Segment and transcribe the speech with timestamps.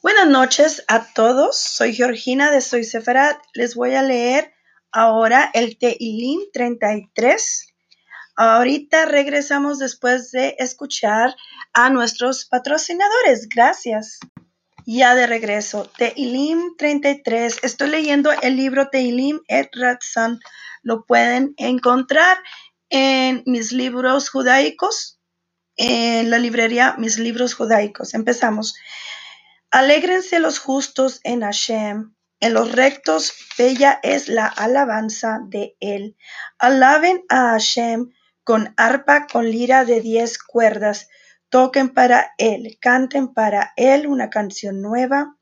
[0.00, 1.58] Buenas noches a todos.
[1.58, 3.36] Soy Georgina de Soy Seferat.
[3.52, 4.54] Les voy a leer
[4.92, 7.74] ahora el Teilim 33.
[8.36, 11.34] Ahorita regresamos después de escuchar
[11.72, 13.48] a nuestros patrocinadores.
[13.48, 14.20] Gracias.
[14.86, 15.90] Ya de regreso.
[15.98, 17.58] Teilim 33.
[17.64, 20.38] Estoy leyendo el libro Teilim et Ratzan.
[20.82, 22.38] Lo pueden encontrar
[22.88, 25.18] en mis libros judaicos,
[25.76, 28.14] en la librería Mis Libros Judaicos.
[28.14, 28.76] Empezamos.
[29.70, 36.16] Alégrense los justos en Hashem, en los rectos bella es la alabanza de él.
[36.58, 38.12] Alaben a Hashem
[38.44, 41.08] con arpa, con lira de diez cuerdas.
[41.48, 45.36] Toquen para él, canten para él una canción nueva.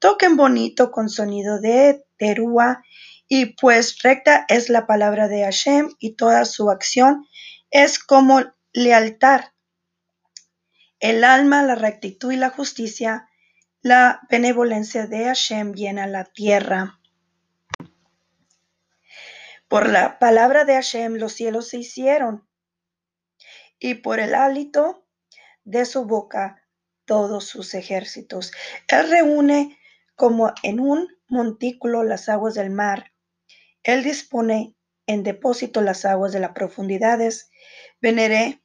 [0.00, 2.82] Toquen bonito con sonido de terúa.
[3.28, 7.26] Y pues recta es la palabra de Hashem y toda su acción
[7.70, 9.44] es como lealtad.
[10.98, 13.28] El alma, la rectitud y la justicia
[13.82, 17.00] la benevolencia de Hashem llena la tierra.
[19.66, 22.46] Por la palabra de Hashem los cielos se hicieron,
[23.80, 25.04] y por el hálito
[25.64, 26.62] de su boca
[27.06, 28.52] todos sus ejércitos.
[28.86, 29.76] Él reúne
[30.14, 33.12] como en un montículo las aguas del mar.
[33.82, 34.76] Él dispone
[35.08, 37.50] en depósito las aguas de las profundidades.
[38.00, 38.62] Veneré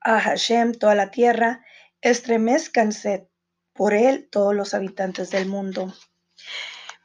[0.00, 1.62] a Hashem toda la tierra,
[2.00, 3.28] estremezcanse
[3.74, 5.92] por él todos los habitantes del mundo.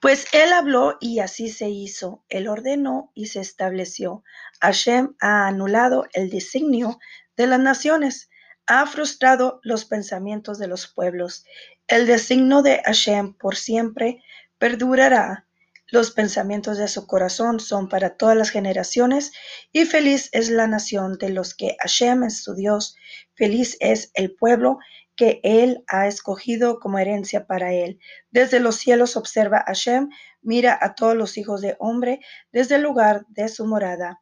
[0.01, 2.23] Pues él habló y así se hizo.
[2.29, 4.23] Él ordenó y se estableció.
[4.61, 6.99] Hashem ha anulado el designio
[7.35, 8.29] de las naciones,
[8.65, 11.43] ha frustrado los pensamientos de los pueblos.
[11.87, 14.23] El designio de Hashem por siempre
[14.57, 15.47] perdurará.
[15.87, 19.31] Los pensamientos de su corazón son para todas las generaciones
[19.71, 22.95] y feliz es la nación de los que Hashem es su Dios.
[23.33, 24.77] Feliz es el pueblo
[25.19, 27.99] que Él ha escogido como herencia para Él.
[28.31, 30.07] Desde los cielos observa Hashem,
[30.41, 32.21] mira a todos los hijos de hombre
[32.53, 34.21] desde el lugar de su morada.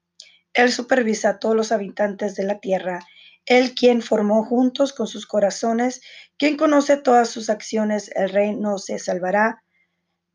[0.55, 3.05] Él supervisa a todos los habitantes de la tierra.
[3.45, 6.01] Él quien formó juntos con sus corazones,
[6.35, 9.63] quien conoce todas sus acciones, el rey no se salvará.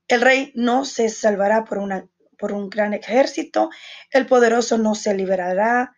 [0.06, 1.80] El rey no se salvará por,
[2.38, 3.68] por un gran ejército,
[4.12, 5.96] el poderoso no se liberará.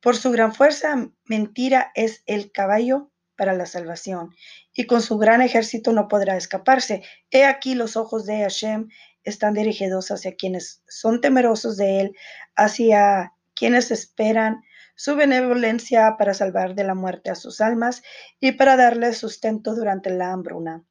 [0.00, 4.34] Por su gran fuerza, mentira es el caballo para la salvación,
[4.74, 7.02] y con su gran ejército no podrá escaparse.
[7.30, 8.88] He aquí los ojos de Hashem
[9.24, 12.16] están dirigidos hacia quienes son temerosos de él,
[12.56, 14.62] hacia quienes esperan
[14.96, 18.02] su benevolencia para salvar de la muerte a sus almas
[18.40, 20.84] y para darles sustento durante la hambruna.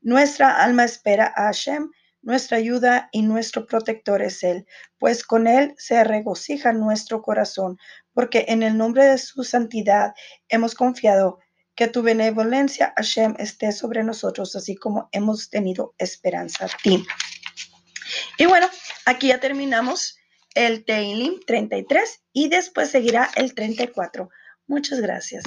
[0.00, 1.90] Nuestra alma espera a Hashem,
[2.22, 4.66] nuestra ayuda y nuestro protector es Él,
[4.98, 7.78] pues con Él se regocija nuestro corazón,
[8.12, 10.14] porque en el nombre de su santidad
[10.48, 11.38] hemos confiado
[11.80, 17.06] que tu benevolencia, Hashem, esté sobre nosotros, así como hemos tenido esperanza a ti.
[18.36, 18.68] Y bueno,
[19.06, 20.18] aquí ya terminamos
[20.54, 24.28] el Teilim 33 y después seguirá el 34.
[24.66, 25.38] Muchas gracias.